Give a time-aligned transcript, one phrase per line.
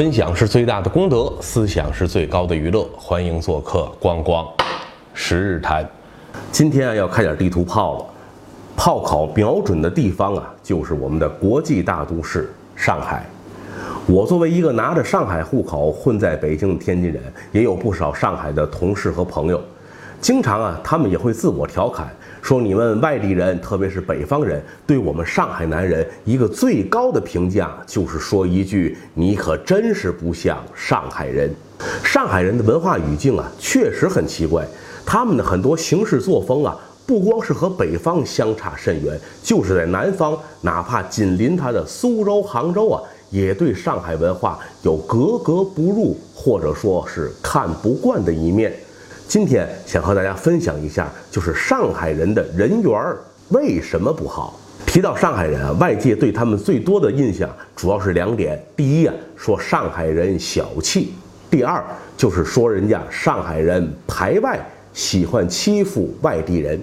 [0.00, 2.88] 分享是最大的功德，思想是最高的娱乐。
[2.96, 4.48] 欢迎做客光光
[5.12, 5.86] 十日谈。
[6.50, 8.06] 今天啊，要开点地图炮了。
[8.74, 13.26] 炮口瞄准的地方啊，就是我们的国际大都市上海。
[14.06, 17.22] 我作为一个拿着上海户口混在北京的天津人，
[17.52, 19.60] 也有不少上海的同事和朋友。
[20.18, 22.08] 经常啊，他们也会自我调侃
[22.50, 31.48] 说：“你们外地人，特别是北方人，对我们上海男人一个最高的评价，就是说一句‘你可真是不像上海人’。
[32.02, 34.66] 上海人的文化语境啊，确实很奇怪。
[35.06, 48.74] 他们的很多行事作风啊，不光是和北方相差甚远，就是在南方，哪怕紧邻他的苏州、杭州啊，也对上海文化有格格不入，或者说是看不惯的一面。”
[49.30, 52.92] 今天想和大家分享一下，就是上海人的人缘
[53.50, 54.58] 为什么不好？
[54.86, 61.12] 提到上海人啊，外界对他们最多的印象主要是两点：第一啊，说上海人小气；
[61.48, 61.80] 第二
[62.16, 64.58] 就是说人家上海人排外，
[64.92, 66.80] 喜欢欺负外地人。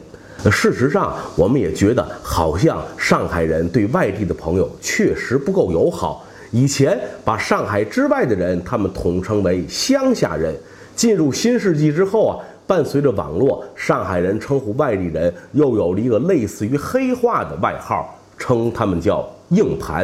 [0.50, 6.26] 事实上，我们也觉得好像上海人对外地的朋友确实不够友好。
[6.52, 10.56] 以前把上海之外的人，他们统称为乡下人。
[10.98, 12.34] 进入新世纪之后啊，
[12.66, 20.04] 伴随着网络，上海人称呼外地人又有了一个类似于黑话的外号，称他们叫“硬盘”。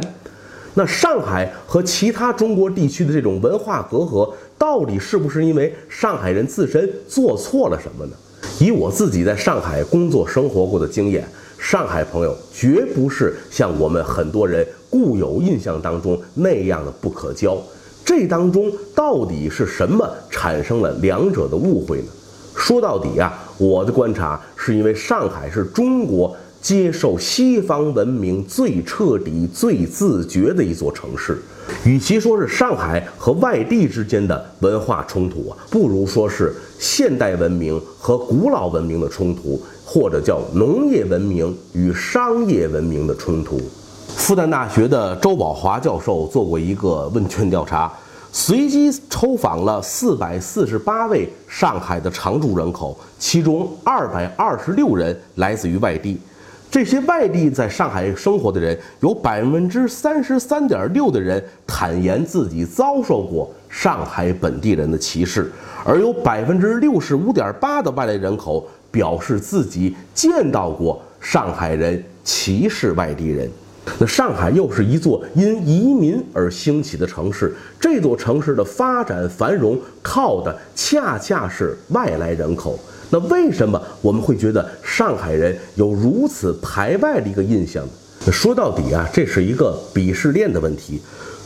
[0.76, 8.12] 那上海和其他中国地区的这种文化隔阂，到底是不是因为上海人自身做错了什么呢？
[8.60, 11.28] 以我自己在上海工作生活过的经验，
[11.58, 17.58] 上海朋友绝不是像我们很多人固有印象当中那样的不可交。
[18.06, 22.08] 这当中到底是什么产生了两者的误会呢？
[22.56, 31.38] 说到底啊，我的观察是因为上海是中国接受西方文明最彻底、最自觉的一座城市。
[31.86, 43.59] 与其说是上海和外地之间的文化冲突啊，不如说是现代文明和古老文明的冲突，或者叫农业文明与商业文明的冲突。
[44.23, 47.91] 复旦大学的周宝华教授做过一个问卷调查，
[48.31, 56.17] 随机抽访了四百四十八位上海的常住人口，其中二百二十六人来自于外地。
[56.72, 65.51] 这些外地在上海生活的人，有百分之三十三点六的人坦言自己遭受过上海本地人的歧视，
[65.84, 73.51] 而有百分之六十五点八的外来人口表示自己见到过上海人歧视外地人。
[74.00, 82.80] 那上海又是一座因移民而兴起的城市，这座城市的发展繁荣靠的恰恰是外来人口。
[83.10, 88.32] 那为什么我们会觉得上海人有如此排外的一个印象呢？
[88.32, 91.00] 说到底啊，这是一个鄙视链的问题。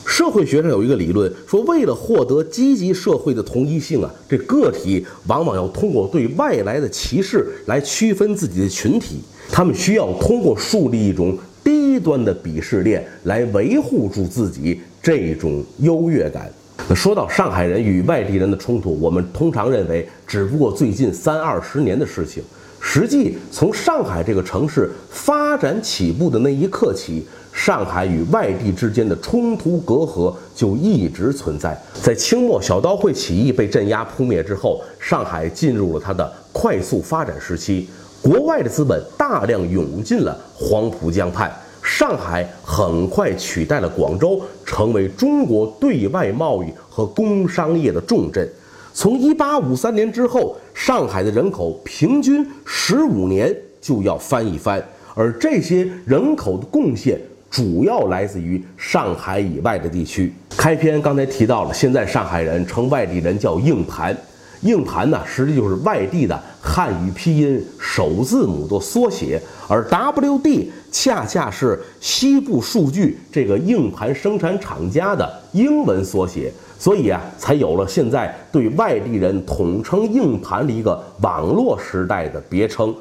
[0.06, 9.20] 社会学上有一个理论说，为了获得积极社会的同一性啊，这个体往往要通过对外来的歧视来区分自己的群体，
[9.52, 11.38] 他们需要通过树立一种。
[11.68, 16.50] 低端的鄙视链来维护住自己这种优越感。
[16.88, 22.42] 那说到上海人与外地人的冲突，我们通常认为只不过最近三二十年的事情。
[22.80, 31.78] 实际从上海这个城市发展起步的那一刻起，上海与外地之间的冲突隔阂就一直存在。
[32.02, 37.90] 在清末小刀会起义被镇压扑灭之后，上海进入了它的快速发展时期。
[38.22, 41.52] 国外的资本大量涌进了黄浦江畔，
[41.82, 48.48] 上海很快取代了广州，成为中国对外贸易和工商业的重镇。
[48.94, 54.84] 从1853年之后，上海的人口平均15年就要翻一番，
[55.14, 57.20] 而这些人口的贡献
[57.50, 60.34] 主要来自于上海以外的地区。
[60.58, 64.18] 开篇刚才提到了，现在上海人称外地人叫“硬盘”。
[64.62, 82.94] 硬盘呢，实际就是外地的汉语拼音首字母的缩写，而 WD 恰恰是西部数据这个硬盘生产厂家的英文缩写，所以啊，才有了现在对外地人统称硬盘的一个网络时代的别称。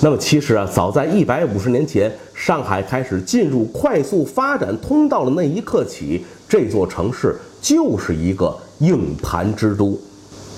[0.00, 10.00] 那么，其实啊，早在一百五十年前，上海开始进入快速发展通道的那一刻起，这座城市就是一个硬盘之都。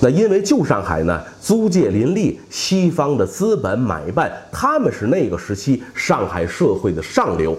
[0.04, 7.56] 那因为旧上海呢，租界林立，西方的资本买办，他们是那个时期上海社会的上流。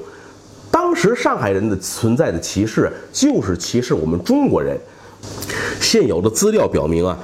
[0.70, 4.78] 当时上海人的存在的歧视，就是歧视我们中国人。
[5.80, 7.18] 现有的资料表明啊，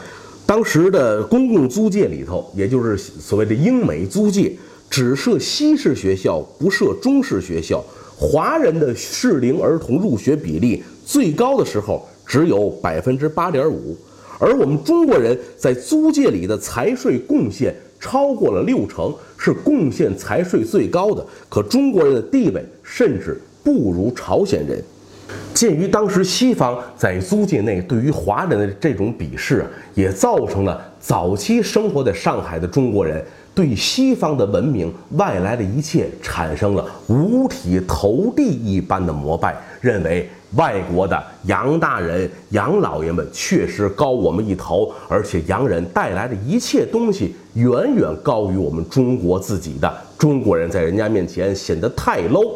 [0.45, 4.57] 当时的公共租界里头，也就是所谓的英美租界，
[4.89, 7.83] 只设西式学校，不设中式学校。
[8.15, 12.07] 华人的适龄儿童入学比例最高的时候。
[12.29, 13.97] 只有百分之八点五，
[14.39, 21.25] 而我们中国人在租界里的财税贡献超过了六成，是贡献财税最高的。
[21.49, 24.81] 可中国人的地位甚至不如朝鲜人。
[25.53, 49.91] 鉴于当时西方在租界内对于华人的这种鄙视啊，也造成了早期生活在上海的中国人对西方的文明、外来的一切产生了五体投地一般的膜拜，认为外国的洋大人、洋老爷们确实高我们一头，而且洋人带来的一切东西远远高于我们中国自己的。
[50.17, 52.53] 中国人在人家面前显得太 low。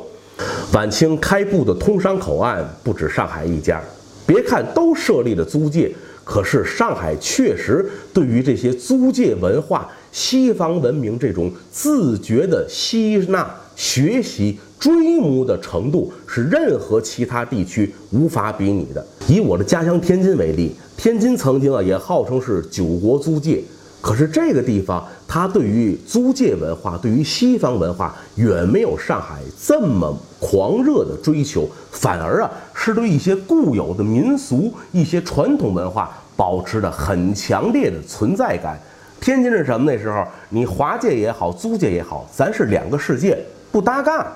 [0.73, 3.79] 晚清开埠的通商口岸不止上海一家，
[4.25, 5.93] 别看都设立了租界，
[6.23, 19.05] 可是上海确实对于这些租界文化、西方文明这种自觉的吸纳、学习、追慕的程度，是任何其他地区无法比拟的。
[19.29, 23.63] 以我的家乡天津为例，天津曾经啊也号称是九国租界。
[24.01, 38.77] 可是这个地方，它对于租界文化、对于西方文化，远没有上海这么狂热的追求，反而啊，是对一些固有的民俗、一些传统文化保持着很强烈的存在感。
[39.21, 39.89] 天津是什么？
[39.89, 43.41] 那时候你华界也好，租界也好，咱是两个世界，
[43.71, 44.29] 不搭嘎。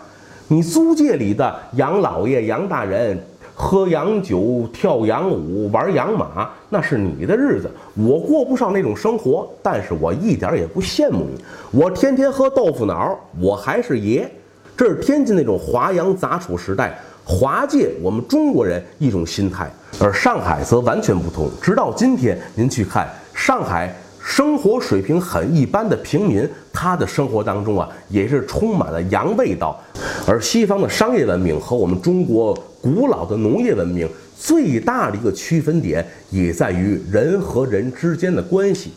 [0.47, 3.17] 你租界里的杨老爷、杨大人。
[3.59, 9.49] 喝洋酒、跳洋舞、玩洋马，那是你的日子，我过不上那种生活。
[9.63, 14.29] 但是我一点也不羡慕你，我天天喝豆腐脑，我还是爷。
[14.77, 19.67] 这是天津那种华洋杂处时代，华界我们中国人一种心态，
[20.00, 21.50] 而上海则完全不同。
[21.59, 23.91] 直到今天，您去看上海。
[24.29, 29.79] 生活水平很一般的平民，他的生活当中啊，也是充满了洋味道。
[30.27, 34.07] 而西方的商业文明和我们中国古老的农业文明
[34.38, 38.91] 最大的一个区分点，也在于人和人之间的关系。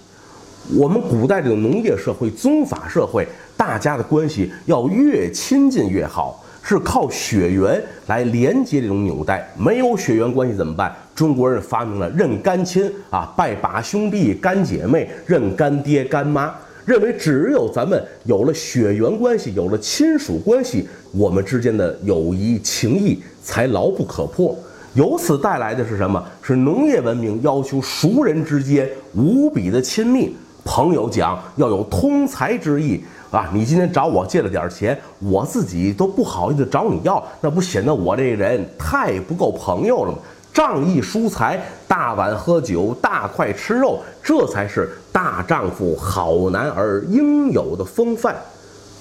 [0.75, 3.25] 我们古代这个农业社会、宗法社会，
[3.56, 6.44] 大家的关系要越亲近越好。
[6.62, 10.94] 是靠血缘来连接这种纽带，没有血缘关系怎么办？
[11.20, 16.50] 中国人发明了认干亲啊，拜把兄弟、干姐妹，认干爹、干妈，
[16.87, 24.56] 认为只有咱们有了血缘关系，有了亲属关系，我们之间的友谊情谊才牢不可破。
[24.94, 26.25] 由此带来的是什么？
[26.40, 30.34] 是农业文明要求熟人之间无比的亲密，
[30.64, 32.99] 朋友讲要有通财之意。
[33.31, 40.19] 啊，你今天找我借了点钱，我自己都不好意思找你要，那不显得我这人太不够朋友了吗？
[40.52, 48.35] 仗义疏财，大碗喝酒，大块吃肉，这才是大丈夫、好男儿应有的风范。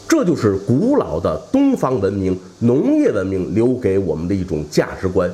[0.07, 5.29] 这就是古老的东方文明、农业文明留给我们的一种价值观，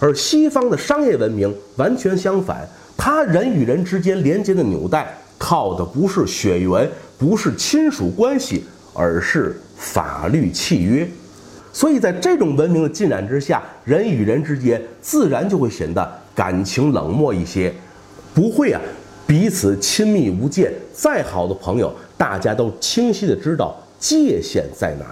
[0.00, 5.16] 而西方的商业文明完全相反，它人与人之间连接的纽带。
[5.40, 11.08] 靠的不是血缘，不是亲属关系，而是法律契约。
[11.72, 17.72] 所以在这种文明的浸染之下，人与人之间自然就会显得感情冷漠一些，
[18.34, 18.80] 不会啊
[19.26, 20.72] 彼此亲密无间。
[20.92, 25.04] 再好的朋友，大家都清晰的知道界限在哪。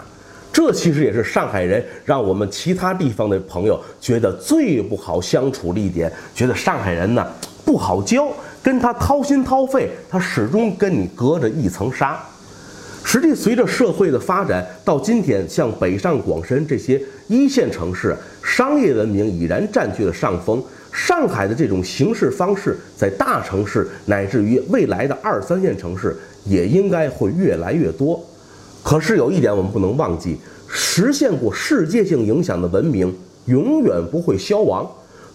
[0.53, 7.26] 这其实也是上海人让我们其他地方的朋友觉得最不好相处的一点，觉得上海人呢
[7.64, 8.26] 不好交。
[8.62, 12.19] 跟他掏心掏肺，他始终跟你隔着一层纱。
[13.08, 20.60] 实际随着社会的发展，到今天，像北上广深这些一线城市，商业文明已然占据了上风。
[20.90, 28.20] 上海的这种行事方式，在大城市乃至于未来的二三线城市，也应该会越来越多。
[28.82, 30.36] 可是有一点我们不能忘记：
[30.66, 34.84] 实现过世界性影响的文明，永远不会消亡。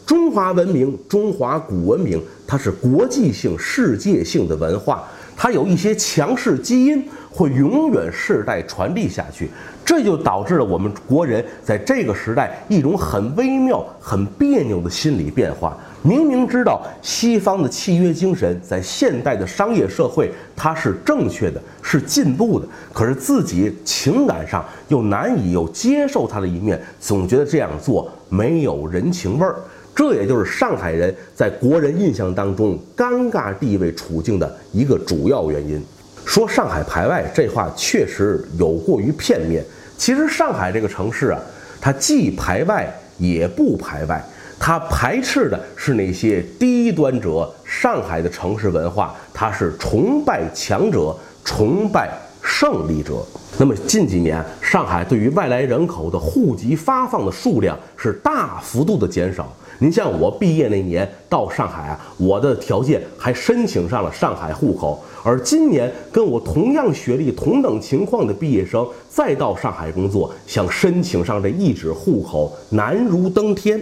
[0.06, 5.08] 中华文明，中华古文明，它是国际性、世界性的文化，
[5.42, 9.50] 它有一些强势基因，会永远世代传递下去。
[9.84, 15.76] 这就导致了我们国人在这个时代一种很微妙、很别扭的心理变化。
[16.04, 29.56] 明明知道西方的契约精神在现代的商业社会它是正确的，是进步的，可是自己情感上又难以有接受它的一面，总觉得这样做没有人情味儿。
[29.94, 35.84] 这也就是上海人在国人印象当中尴尬地位处境的一个主要原因。
[36.26, 39.64] 说上海排外这话确实有过于片面。
[39.98, 41.40] 其实上海这个城市啊，
[41.80, 44.24] 它既排外也不排外，
[44.60, 47.52] 它排斥的是那些低端者。
[47.66, 52.12] 上海的城市文化，它是崇拜强者，崇拜。
[52.52, 53.26] 胜利者。
[53.58, 59.52] 那么近几年，上海对于外来人口的户籍发放的数量是大幅度的减少。
[59.80, 65.02] 您像我毕业那年到上海啊，我的条件还申请上了上海户口。
[65.24, 73.82] 而今年跟我同样学历、同等情况的毕业生再到上海工作，想申请上这一纸户口难如登天。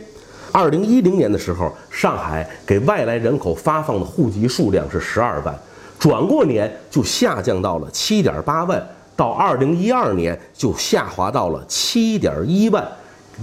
[0.52, 5.58] 二零一零年的时候，上海给外来人口发放的户籍数量是十二万，
[6.00, 8.82] 转过年就下降到了七点八万，
[9.15, 12.88] 到二零一二年就下滑到了七点一万。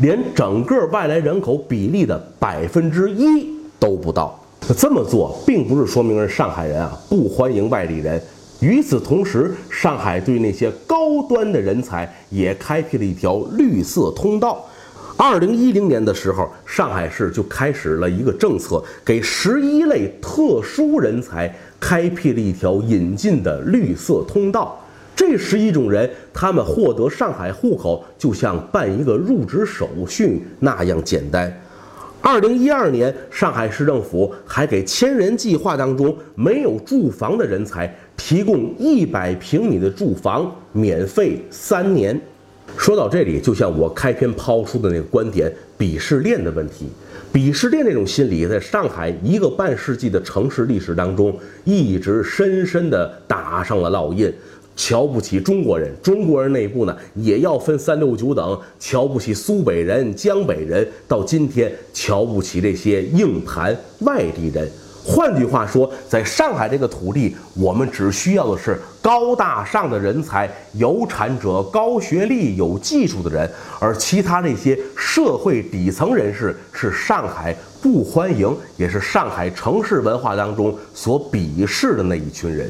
[0.00, 4.38] 连整个外来人口比例的百分之一都不到。
[4.76, 8.20] 这么做并不是说明上海人啊不欢迎外地人。
[8.60, 14.64] 与此同时，上海对那些高端的人才也开辟了一条绿色通道。
[15.18, 24.80] 二零一零年的时候，上海市就开始了一个政策，给十一类特殊人才开辟了一条引进的绿色通道。
[25.14, 31.50] 这十一种人，他们获得上海户口就像办一个入职手续那样简单。
[32.20, 42.20] 二零一二年，上海市政府还给千人计划当中没有住房的人才提供一百平米的住房，免费三年。
[42.76, 46.88] 说到这里，就像我开篇抛出的那个观点，鄙视链的问题。
[47.32, 54.32] 鄙视链这种心理，在上海一个半世纪的城市历史当中，一直深深地打上了烙印。
[54.74, 64.70] 瞧不起中国人，中国人内部呢也要分三六九等，瞧不起苏北人、江北人，到今天瞧不起这些硬盘外地人。
[65.08, 73.48] 换句话说，在上海这个土地，我们只需要的是高大上的人才、有产者、高学历、有技术的人，
[73.78, 82.68] 而其他那些社会底层人士是上海不欢迎，也是上海城市文化当中所鄙视的那一群人。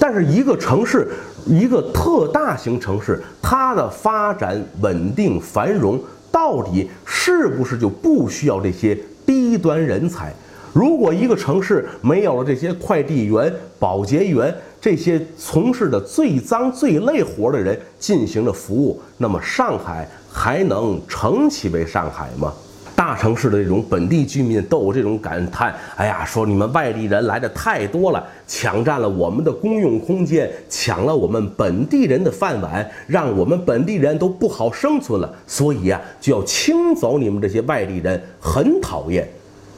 [0.00, 1.12] 但是一个城市，
[1.44, 10.34] 一个特大型城市，它的发展稳定繁荣，到底是不是就不需要这些低端人才？
[10.72, 22.52] 如果一个城市没有了这些快递员、保洁员这些从事的最脏最累活的人进行的服务，那么上海还能称其为上海吗？
[22.94, 35.34] 大城市的这种本地居民都有这种感叹：哎呀，说你们外地人来的太多了，抢占了我们的公用空间，抢了我们本地人的饭碗，让我们本地人都不好生存了。
[35.46, 39.28] 所以呀，就要清走你们这些外地人，很讨厌。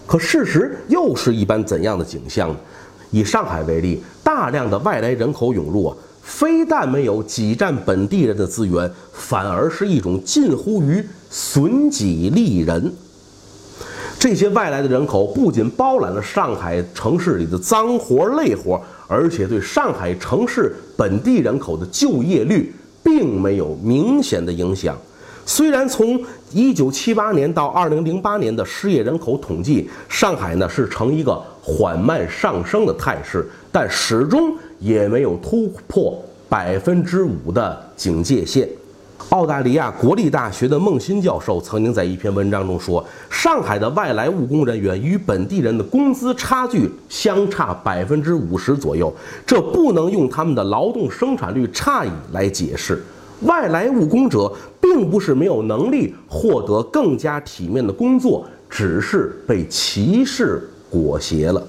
[0.06, 2.56] 可事实又是一般怎样的景象呢？
[3.10, 12.92] 以上海为例，大量的外来人口涌入啊，非但没有挤占本地人的资源，反而是一种近乎于损己利人。
[14.18, 24.96] 这些外来的人口不仅包揽了上海城市里的脏活累活，而且对上海城市本地人口的就业率并没有明显的影响。
[25.46, 26.18] 虽然从
[26.54, 38.68] 1978年到2008年的失业人口统计，上海呢是呈一个缓慢上升的态势，但始终也没有突破百分之五的警戒线。
[39.30, 49.12] 澳大利亚国立大学的孟新教授曾经在一篇文章中说，上海的外来务工人员与本地人的工资差距相差百分之五十左右，
[49.46, 53.02] 这不能用他们的劳动生产率差异来解释。
[53.42, 54.50] 外来务工者
[54.80, 61.62] 并不是没有能力获得更加体面的工作，只是被歧视裹挟了。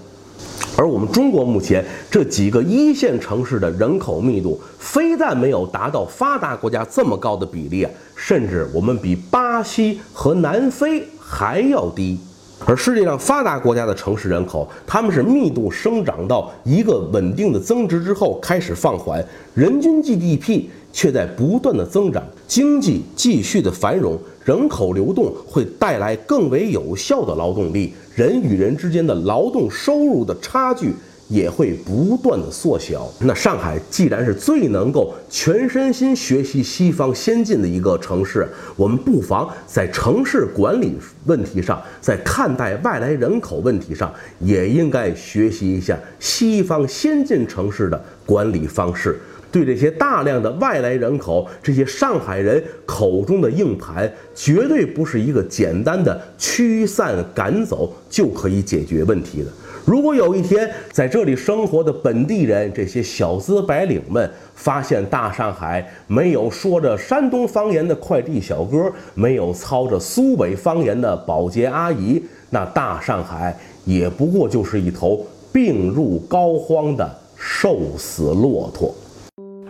[0.78, 12.20] 而我们中国目前这几个一线城市的人口密度，非但没有达到发达国家这么高的比例啊，甚至我们比巴西和南非还要低。
[12.68, 24.18] 而世界上发达国家的城市人口，他们是密度生长到一个稳定的增值之后开始放缓，人均 GDP 却在不断的增长，经济继续的繁荣。
[24.44, 30.94] 人口流动会带来更为有效的劳动力，人与人之间的劳动收入的差距
[31.28, 33.12] 也会不断的缩小。
[33.20, 49.20] 那上海既然是最能够全身心学习西方先进的一个城市，我们不妨在城市管理问题上，在看待外来人口问题上，也应该学习一下西方先进城市的管理方式。
[49.52, 59.48] 对这些大量的外来人口，这些上海人口中的硬盘，绝对不是一个简单的驱散赶走就可以解决问题的。
[59.86, 75.24] 如果有一天在这里生活的本地人，这些小资白领们发现大上海没有说着山东方言的快递小哥，没有操着苏北方言的保洁阿姨，那大上海也不过就是一头
[75.54, 78.92] 病入膏肓的瘦死骆驼。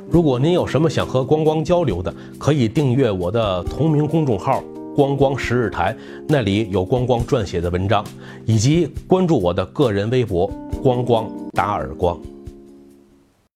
[0.10, 4.64] 如果您有什么想和光光交流的，可以订阅我的同名公众号
[4.96, 5.96] “光光十日台”，
[6.28, 8.04] 那里有光光撰写的文章，
[8.46, 10.48] 以及关注我的个人微博
[10.82, 12.20] “光光打耳光”。